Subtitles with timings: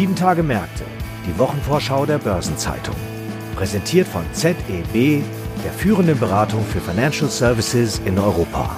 [0.00, 0.84] Sieben Tage Märkte,
[1.26, 2.96] die Wochenvorschau der Börsenzeitung.
[3.54, 5.22] Präsentiert von ZEB,
[5.62, 8.74] der führenden Beratung für Financial Services in Europa.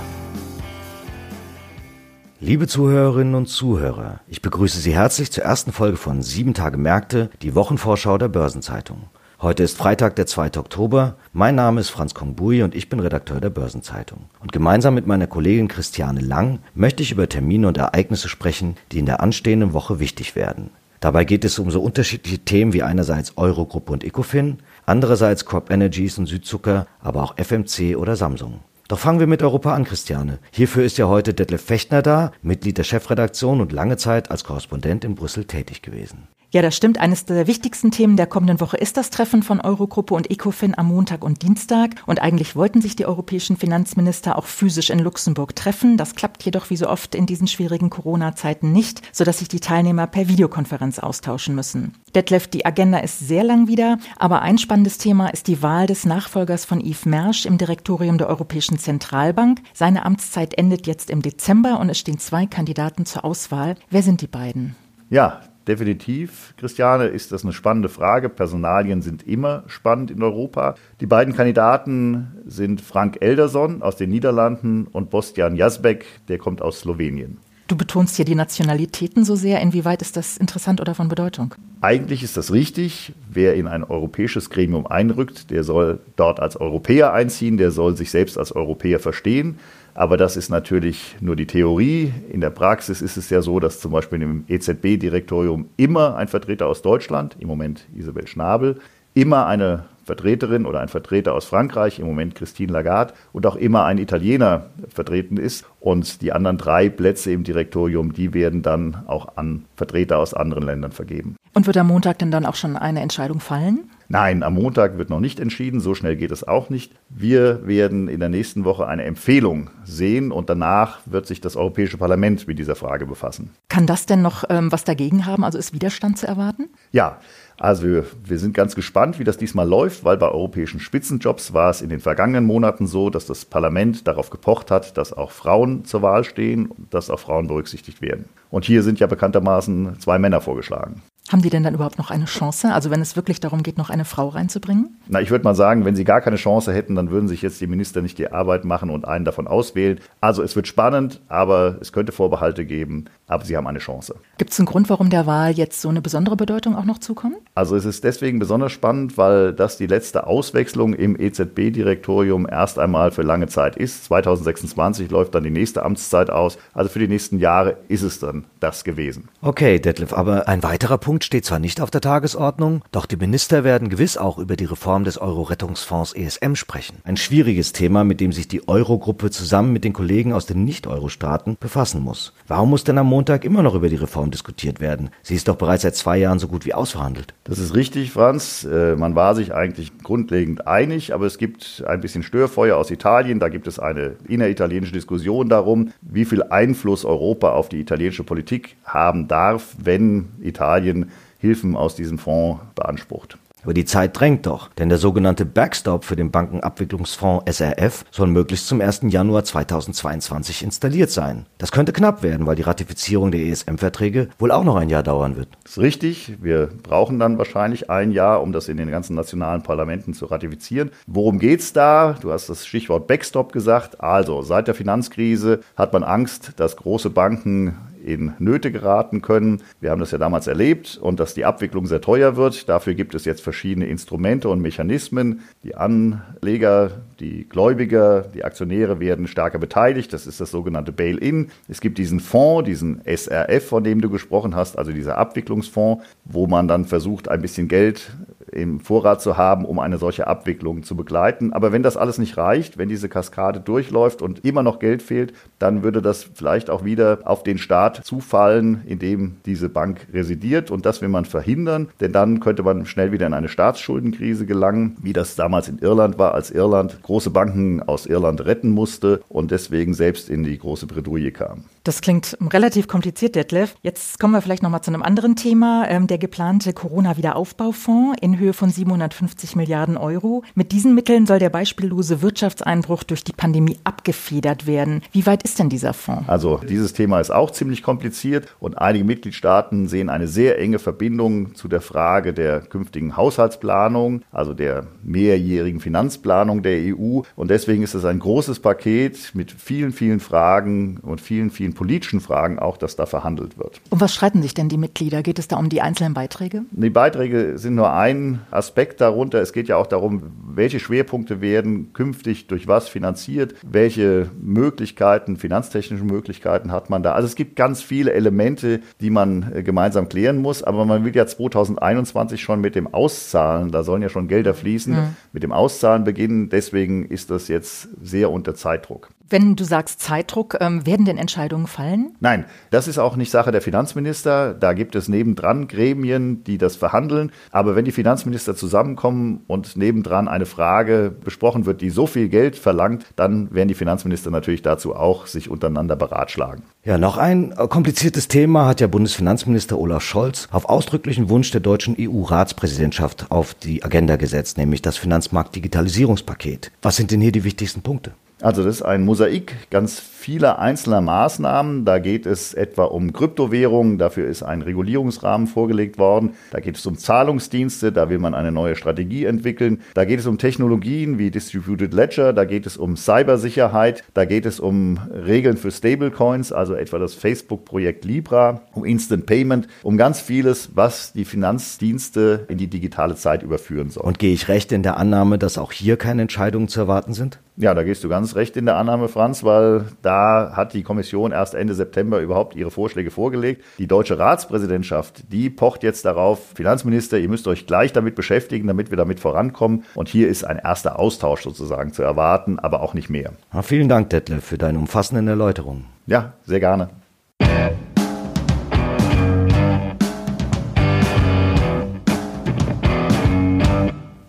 [2.41, 7.31] Liebe Zuhörerinnen und Zuhörer, ich begrüße Sie herzlich zur ersten Folge von Sieben Tage Märkte,
[7.41, 9.05] die Wochenvorschau der Börsenzeitung.
[9.41, 10.59] Heute ist Freitag, der 2.
[10.59, 11.15] Oktober.
[11.33, 14.25] Mein Name ist Franz Kongbui und ich bin Redakteur der Börsenzeitung.
[14.41, 18.99] Und gemeinsam mit meiner Kollegin Christiane Lang möchte ich über Termine und Ereignisse sprechen, die
[18.99, 20.71] in der anstehenden Woche wichtig werden.
[21.03, 26.17] Dabei geht es um so unterschiedliche Themen wie einerseits Eurogruppe und Ecofin, andererseits Crop Energies
[26.17, 28.61] und Südzucker, aber auch FMC oder Samsung.
[28.87, 30.39] Doch fangen wir mit Europa an, Christiane.
[30.53, 35.05] Hierfür ist ja heute Detlef Fechtner da, Mitglied der Chefredaktion und lange Zeit als Korrespondent
[35.05, 36.29] in Brüssel tätig gewesen.
[36.55, 36.99] Ja, das stimmt.
[36.99, 40.89] Eines der wichtigsten Themen der kommenden Woche ist das Treffen von Eurogruppe und ECOFIN am
[40.89, 41.95] Montag und Dienstag.
[42.05, 45.97] Und eigentlich wollten sich die europäischen Finanzminister auch physisch in Luxemburg treffen.
[45.97, 50.07] Das klappt jedoch wie so oft in diesen schwierigen Corona-Zeiten nicht, sodass sich die Teilnehmer
[50.07, 51.95] per Videokonferenz austauschen müssen.
[52.15, 56.05] Detlef, die Agenda ist sehr lang wieder, aber ein spannendes Thema ist die Wahl des
[56.05, 59.63] Nachfolgers von Yves Mersch im Direktorium der Europäischen Zentralbank.
[59.73, 63.77] Seine Amtszeit endet jetzt im Dezember und es stehen zwei Kandidaten zur Auswahl.
[63.89, 64.77] Wer sind die beiden?
[65.09, 68.29] Ja, Definitiv, Christiane, ist das eine spannende Frage.
[68.29, 70.75] Personalien sind immer spannend in Europa.
[71.01, 76.81] Die beiden Kandidaten sind Frank Elderson aus den Niederlanden und Bostian Jasbek, der kommt aus
[76.81, 77.39] Slowenien.
[77.69, 79.61] Du betonst hier die Nationalitäten so sehr.
[79.61, 81.55] Inwieweit ist das interessant oder von Bedeutung?
[81.81, 83.15] Eigentlich ist das richtig.
[83.31, 88.11] Wer in ein europäisches Gremium einrückt, der soll dort als Europäer einziehen, der soll sich
[88.11, 89.59] selbst als Europäer verstehen.
[89.95, 92.13] Aber das ist natürlich nur die Theorie.
[92.31, 96.67] In der Praxis ist es ja so, dass zum Beispiel im EZB-Direktorium immer ein Vertreter
[96.67, 98.79] aus Deutschland, im Moment Isabel Schnabel,
[99.15, 103.85] immer eine Vertreterin oder ein Vertreter aus Frankreich, im Moment Christine Lagarde, und auch immer
[103.85, 105.65] ein Italiener vertreten ist.
[105.81, 110.65] Und die anderen drei Plätze im Direktorium, die werden dann auch an Vertreter aus anderen
[110.65, 111.37] Ländern vergeben.
[111.55, 113.91] Und wird am Montag denn dann auch schon eine Entscheidung fallen?
[114.13, 116.93] Nein, am Montag wird noch nicht entschieden, so schnell geht es auch nicht.
[117.09, 121.97] Wir werden in der nächsten Woche eine Empfehlung sehen und danach wird sich das Europäische
[121.97, 123.55] Parlament mit dieser Frage befassen.
[123.71, 125.45] Kann das denn noch ähm, was dagegen haben?
[125.45, 126.69] Also ist Widerstand zu erwarten?
[126.91, 127.21] Ja,
[127.59, 131.71] also wir, wir, sind ganz gespannt, wie das diesmal läuft, weil bei europäischen Spitzenjobs war
[131.71, 135.87] es in den vergangenen Monaten so, dass das Parlament darauf gepocht hat, dass auch Frauen
[135.87, 138.27] zur Wahl stehen und dass auch Frauen berücksichtigt werden.
[138.51, 141.01] Und hier sind ja bekanntermaßen zwei Männer vorgeschlagen.
[141.31, 142.73] Haben die denn dann überhaupt noch eine Chance?
[142.75, 144.99] Also wenn es wirklich darum geht, noch eine Frau reinzubringen?
[145.07, 147.61] Na, ich würde mal sagen, wenn sie gar keine Chance hätten, dann würden sich jetzt
[147.61, 150.01] die Minister nicht die Arbeit machen und einen davon auswählen.
[150.21, 154.17] Also es wird spannend, aber es könnte Vorbehalte geben, aber sie haben eine Chance.
[154.37, 157.37] Gibt es einen Grund, warum der Wahl jetzt so eine besondere Bedeutung auch noch zukommt?
[157.55, 163.11] Also es ist deswegen besonders spannend, weil das die letzte Auswechslung im EZB-Direktorium erst einmal
[163.11, 164.05] für lange Zeit ist.
[164.05, 166.59] 2026 läuft dann die nächste Amtszeit aus.
[166.75, 169.29] Also für die nächsten Jahre ist es dann das gewesen.
[169.41, 173.19] Okay, Detlef, aber ein weiterer Punkt Punkt steht zwar nicht auf der Tagesordnung, doch die
[173.19, 177.03] Minister werden gewiss auch über die Reform des Euro-Rettungsfonds ESM sprechen.
[177.05, 181.59] Ein schwieriges Thema, mit dem sich die Eurogruppe zusammen mit den Kollegen aus den Nicht-Euro-Staaten
[181.61, 182.33] befassen muss.
[182.49, 185.11] Warum muss denn am Montag immer noch über die Reform diskutiert werden?
[185.23, 187.35] Sie ist doch bereits seit zwei Jahren so gut wie ausverhandelt.
[187.45, 188.65] Das ist richtig, Franz.
[188.65, 193.39] Äh, man war sich eigentlich grundlegend einig, aber es gibt ein bisschen Störfeuer aus Italien.
[193.39, 198.77] Da gibt es eine inneritalienische Diskussion darum, wie viel Einfluss Europa auf die italienische Politik
[198.87, 201.02] haben darf, wenn Italien
[201.43, 203.37] Hilfen aus diesem Fonds beansprucht.
[203.65, 208.67] Aber die Zeit drängt doch, denn der sogenannte Backstop für den Bankenabwicklungsfonds SRF soll möglichst
[208.67, 209.03] zum 1.
[209.09, 211.47] Januar 2022 installiert sein.
[211.59, 215.37] Das könnte knapp werden, weil die Ratifizierung der ESM-Verträge wohl auch noch ein Jahr dauern
[215.37, 215.49] wird.
[215.63, 216.39] Das ist richtig.
[216.41, 220.91] Wir brauchen dann wahrscheinlich ein Jahr, um das in den ganzen nationalen Parlamenten zu ratifizieren.
[221.07, 222.17] Worum geht's da?
[222.21, 224.01] Du hast das Stichwort Backstop gesagt.
[224.01, 229.63] Also, seit der Finanzkrise hat man Angst, dass große Banken in Nöte geraten können.
[229.81, 232.69] Wir haben das ja damals erlebt und dass die Abwicklung sehr teuer wird.
[232.69, 235.41] Dafür gibt es jetzt verschiedene Instrumente und Mechanismen.
[235.63, 236.91] Die Anleger,
[237.21, 240.13] die Gläubiger, die Aktionäre werden stärker beteiligt.
[240.13, 241.51] Das ist das sogenannte Bail-in.
[241.69, 246.47] Es gibt diesen Fonds, diesen SRF, von dem du gesprochen hast, also dieser Abwicklungsfonds, wo
[246.47, 248.13] man dann versucht, ein bisschen Geld
[248.53, 251.53] im Vorrat zu haben, um eine solche Abwicklung zu begleiten.
[251.53, 255.33] Aber wenn das alles nicht reicht, wenn diese Kaskade durchläuft und immer noch Geld fehlt,
[255.59, 260.71] dann würde das vielleicht auch wieder auf den Staat zufallen, in dem diese Bank residiert.
[260.71, 264.97] Und das will man verhindern, denn dann könnte man schnell wieder in eine Staatsschuldenkrise gelangen,
[265.03, 269.51] wie das damals in Irland war, als Irland große Banken aus Irland retten musste und
[269.51, 271.65] deswegen selbst in die große Bredouille kam.
[271.85, 273.75] Das klingt relativ kompliziert, Detlef.
[273.83, 275.87] Jetzt kommen wir vielleicht noch mal zu einem anderen Thema.
[275.89, 280.45] Ähm, der geplante Corona-Wiederaufbaufonds in Höhe von 750 Milliarden Euro.
[280.55, 285.03] Mit diesen Mitteln soll der beispiellose Wirtschaftseinbruch durch die Pandemie abgefedert werden.
[285.11, 286.29] Wie weit ist denn dieser Fonds?
[286.29, 291.57] Also dieses Thema ist auch ziemlich kompliziert und einige Mitgliedstaaten sehen eine sehr enge Verbindung
[291.57, 297.23] zu der Frage der künftigen Haushaltsplanung, also der mehrjährigen Finanzplanung der EU.
[297.35, 301.75] Und deswegen ist es ein großes Paket mit vielen, vielen Fragen und vielen, vielen vielen
[301.75, 303.81] politischen Fragen auch, dass da verhandelt wird.
[303.91, 305.23] Um was streiten sich denn die Mitglieder?
[305.23, 306.63] Geht es da um die einzelnen Beiträge?
[306.71, 309.41] Die Beiträge sind nur ein Aspekt darunter.
[309.41, 316.05] Es geht ja auch darum, welche Schwerpunkte werden künftig durch was finanziert, welche Möglichkeiten, finanztechnische
[316.05, 317.13] Möglichkeiten hat man da.
[317.13, 321.15] Also es gibt ganz viele Elemente, die man äh, gemeinsam klären muss, aber man will
[321.15, 325.17] ja 2021 schon mit dem Auszahlen, da sollen ja schon Gelder fließen, mhm.
[325.33, 326.49] mit dem Auszahlen beginnen.
[326.49, 329.09] Deswegen ist das jetzt sehr unter Zeitdruck.
[329.33, 332.15] Wenn du sagst Zeitdruck, ähm, werden denn Entscheidungen fallen?
[332.21, 334.53] Nein, das ist auch nicht Sache der Finanzminister.
[334.53, 337.33] Da gibt es nebendran Gremien, die das verhandeln.
[337.51, 342.57] Aber wenn die Finanzminister zusammenkommen und nebendran eine Frage besprochen wird, die so viel Geld
[342.57, 346.65] verlangt, dann werden die Finanzminister natürlich dazu auch sich untereinander beratschlagen.
[346.85, 351.63] Ja, noch ein äh, kompliziertes Thema hat ja Bundesfinanzminister Olaf Scholz auf ausdrücklichen Wunsch der
[351.63, 356.71] deutschen EU-Ratspräsidentschaft auf die Agenda gesetzt, nämlich das Finanzmarkt-Digitalisierungspaket.
[356.83, 358.13] Was sind denn hier die wichtigsten Punkte?
[358.43, 361.85] Also das ist ein Mosaik ganz vieler einzelner Maßnahmen.
[361.85, 366.35] Da geht es etwa um Kryptowährungen, dafür ist ein Regulierungsrahmen vorgelegt worden.
[366.51, 369.81] Da geht es um Zahlungsdienste, da will man eine neue Strategie entwickeln.
[369.95, 374.45] Da geht es um Technologien wie Distributed Ledger, da geht es um Cybersicherheit, da geht
[374.45, 380.21] es um Regeln für Stablecoins, also etwa das Facebook-Projekt Libra, um Instant Payment, um ganz
[380.21, 384.05] vieles, was die Finanzdienste in die digitale Zeit überführen soll.
[384.05, 387.39] Und gehe ich recht in der Annahme, dass auch hier keine Entscheidungen zu erwarten sind?
[387.57, 391.33] Ja, da gehst du ganz recht in der Annahme, Franz, weil da hat die Kommission
[391.33, 393.65] erst Ende September überhaupt ihre Vorschläge vorgelegt.
[393.79, 398.91] Die deutsche Ratspräsidentschaft, die pocht jetzt darauf, Finanzminister, ihr müsst euch gleich damit beschäftigen, damit
[398.91, 399.85] wir damit vorankommen.
[399.95, 403.33] Und hier ist ein erster Austausch sozusagen zu erwarten, aber auch nicht mehr.
[403.53, 405.87] Ja, vielen Dank, Detlef, für deine umfassenden Erläuterungen.
[406.07, 406.89] Ja, sehr gerne.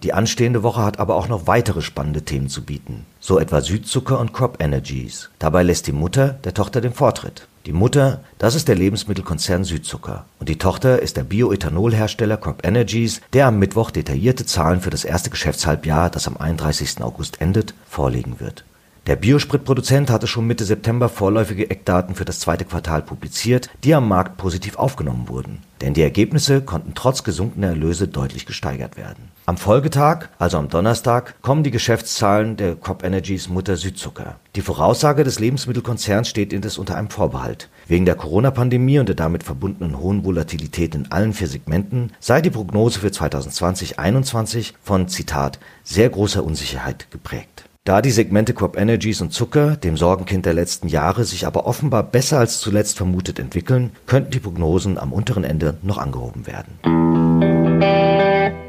[0.03, 4.19] Die anstehende Woche hat aber auch noch weitere spannende Themen zu bieten, so etwa Südzucker
[4.19, 5.29] und Crop Energies.
[5.39, 7.47] Dabei lässt die Mutter der Tochter den Vortritt.
[7.65, 10.25] Die Mutter, das ist der Lebensmittelkonzern Südzucker.
[10.41, 15.05] Und die Tochter ist der Bioethanolhersteller Crop Energies, der am Mittwoch detaillierte Zahlen für das
[15.05, 17.01] erste Geschäftshalbjahr, das am 31.
[17.01, 18.65] August endet, vorlegen wird.
[19.05, 24.07] Der Biospritproduzent hatte schon Mitte September vorläufige Eckdaten für das zweite Quartal publiziert, die am
[24.07, 25.59] Markt positiv aufgenommen wurden.
[25.81, 29.27] Denn die Ergebnisse konnten trotz gesunkener Erlöse deutlich gesteigert werden.
[29.45, 34.37] Am Folgetag, also am Donnerstag, kommen die Geschäftszahlen der Crop Energies Mutter Südzucker.
[34.55, 37.67] Die Voraussage des Lebensmittelkonzerns steht indes unter einem Vorbehalt.
[37.89, 42.51] Wegen der Corona-Pandemie und der damit verbundenen hohen Volatilität in allen vier Segmenten sei die
[42.51, 47.65] Prognose für 2020-21 von, Zitat, sehr großer Unsicherheit geprägt.
[47.85, 52.01] Da die Segmente Crop Energies und Zucker, dem Sorgenkind der letzten Jahre, sich aber offenbar
[52.03, 56.79] besser als zuletzt vermutet entwickeln, könnten die Prognosen am unteren Ende noch angehoben werden.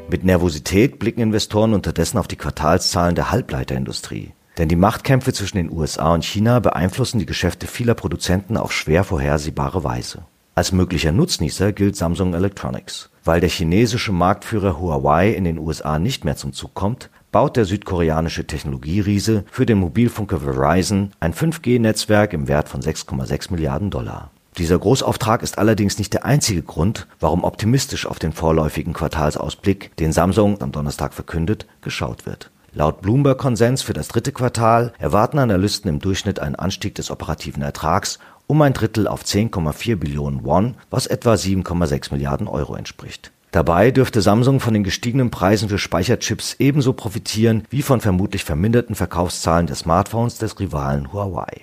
[0.09, 4.33] Mit Nervosität blicken Investoren unterdessen auf die Quartalszahlen der Halbleiterindustrie.
[4.57, 9.05] Denn die Machtkämpfe zwischen den USA und China beeinflussen die Geschäfte vieler Produzenten auf schwer
[9.05, 10.25] vorhersehbare Weise.
[10.55, 13.11] Als möglicher Nutznießer gilt Samsung Electronics.
[13.23, 17.65] Weil der chinesische Marktführer Huawei in den USA nicht mehr zum Zug kommt, baut der
[17.65, 24.31] südkoreanische Technologieriese für den Mobilfunker Verizon ein 5G-Netzwerk im Wert von 6,6 Milliarden Dollar.
[24.57, 30.13] Dieser Großauftrag ist allerdings nicht der einzige Grund, warum optimistisch auf den vorläufigen Quartalsausblick, den
[30.13, 32.51] Samsung am Donnerstag verkündet, geschaut wird.
[32.71, 38.17] Laut Bloomberg-Konsens für das dritte Quartal erwarten Analysten im Durchschnitt einen Anstieg des operativen Ertrags
[38.47, 43.33] um ein Drittel auf 10,4 Billionen Won, was etwa 7,6 Milliarden Euro entspricht.
[43.55, 48.95] Dabei dürfte Samsung von den gestiegenen Preisen für Speicherchips ebenso profitieren wie von vermutlich verminderten
[48.95, 51.61] Verkaufszahlen der Smartphones des Rivalen Huawei.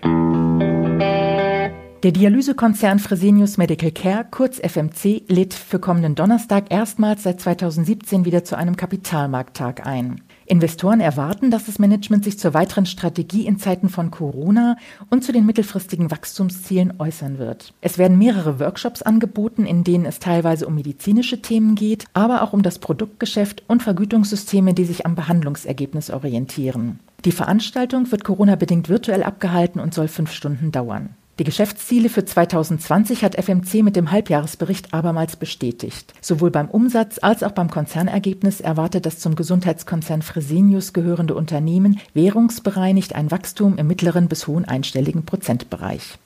[2.02, 8.42] Der Dialysekonzern Fresenius Medical Care, kurz FMC, lädt für kommenden Donnerstag erstmals seit 2017 wieder
[8.42, 10.22] zu einem Kapitalmarkttag ein.
[10.52, 14.76] Investoren erwarten, dass das Management sich zur weiteren Strategie in Zeiten von Corona
[15.08, 17.72] und zu den mittelfristigen Wachstumszielen äußern wird.
[17.80, 22.52] Es werden mehrere Workshops angeboten, in denen es teilweise um medizinische Themen geht, aber auch
[22.52, 27.00] um das Produktgeschäft und Vergütungssysteme, die sich am Behandlungsergebnis orientieren.
[27.24, 31.16] Die Veranstaltung wird Corona-bedingt virtuell abgehalten und soll fünf Stunden dauern.
[31.42, 36.14] Die Geschäftsziele für 2020 hat FMC mit dem Halbjahresbericht abermals bestätigt.
[36.20, 43.16] Sowohl beim Umsatz als auch beim Konzernergebnis erwartet das zum Gesundheitskonzern Fresenius gehörende Unternehmen währungsbereinigt
[43.16, 46.16] ein Wachstum im mittleren bis hohen einstelligen Prozentbereich.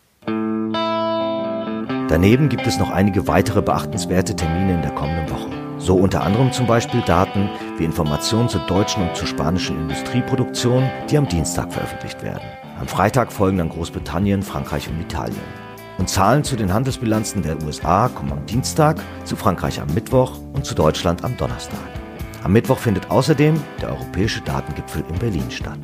[2.11, 5.49] Daneben gibt es noch einige weitere beachtenswerte Termine in der kommenden Woche.
[5.79, 11.17] So unter anderem zum Beispiel Daten wie Informationen zur deutschen und zur spanischen Industrieproduktion, die
[11.17, 12.66] am Dienstag veröffentlicht werden.
[12.79, 15.41] Am Freitag folgen dann Großbritannien, Frankreich und Italien.
[15.97, 20.67] Und Zahlen zu den Handelsbilanzen der USA kommen am Dienstag, zu Frankreich am Mittwoch und
[20.67, 21.79] zu Deutschland am Donnerstag.
[22.45, 25.79] Am Mittwoch findet außerdem der Europäische Datengipfel in Berlin statt.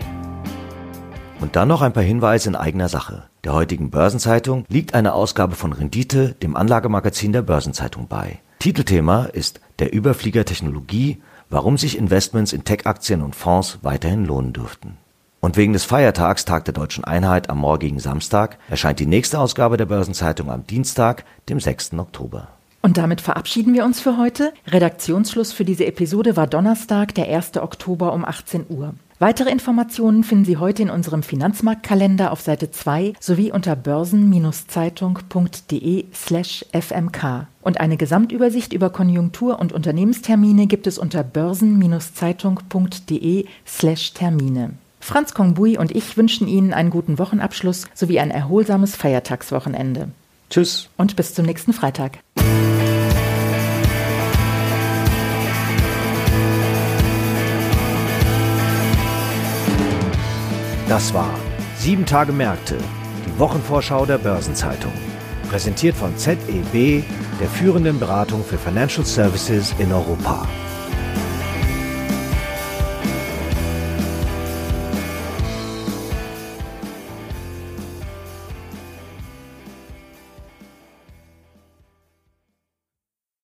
[1.41, 3.25] Und dann noch ein paar Hinweise in eigener Sache.
[3.43, 8.39] Der heutigen Börsenzeitung liegt eine Ausgabe von Rendite, dem Anlagemagazin der Börsenzeitung bei.
[8.59, 14.99] Titelthema ist Der Überflieger Technologie, warum sich Investments in Tech-Aktien und Fonds weiterhin lohnen dürften.
[15.45, 19.77] Und wegen des Feiertags Tag der Deutschen Einheit am morgigen Samstag erscheint die nächste Ausgabe
[19.77, 21.95] der Börsenzeitung am Dienstag, dem 6.
[21.95, 22.47] Oktober.
[22.81, 24.53] Und damit verabschieden wir uns für heute.
[24.69, 27.57] Redaktionsschluss für diese Episode war Donnerstag, der 1.
[27.57, 28.95] Oktober um 18 Uhr.
[29.19, 36.65] Weitere Informationen finden Sie heute in unserem Finanzmarktkalender auf Seite 2 sowie unter börsen-zeitung.de slash
[36.73, 37.49] fmk.
[37.63, 44.75] Und eine Gesamtübersicht über Konjunktur- und Unternehmenstermine gibt es unter börsen-zeitung.de slash Termine.
[45.03, 50.09] Franz Kongbui und ich wünschen Ihnen einen guten Wochenabschluss sowie ein erholsames Feiertagswochenende.
[50.49, 50.89] Tschüss.
[50.97, 52.21] Und bis zum nächsten Freitag.
[60.89, 61.35] Das war
[61.79, 62.79] Sieben Tage Märkte,
[63.27, 64.93] die Wochenvorschau der Börsenzeitung.
[65.51, 67.03] Präsentiert von ZEB,
[67.41, 70.47] der führenden Beratung für Financial Services in Europa.